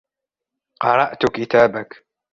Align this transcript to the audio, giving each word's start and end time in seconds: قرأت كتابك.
قرأت 0.81 1.25
كتابك. 1.25 2.05